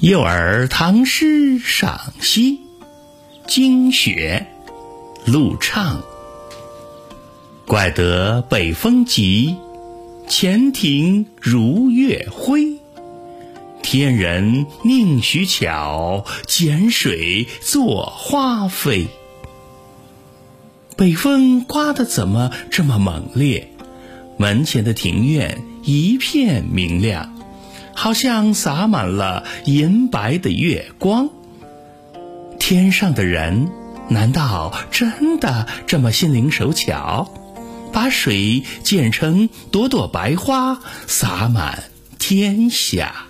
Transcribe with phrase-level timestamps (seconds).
[0.00, 2.60] 幼儿唐诗赏析，
[3.46, 4.46] 经雪，
[5.24, 6.02] 陆畅。
[7.64, 9.56] 怪得北风急，
[10.28, 12.78] 前庭如月辉。
[13.82, 19.06] 天人宁许巧，剪水作花飞。
[20.96, 23.70] 北风刮得怎么这么猛烈？
[24.36, 27.33] 门前的庭院一片明亮。
[27.94, 31.30] 好像洒满了银白的月光。
[32.58, 33.70] 天上的人
[34.08, 37.32] 难道真的这么心灵手巧，
[37.92, 41.84] 把水剪成朵朵白花，洒满
[42.18, 43.26] 天下？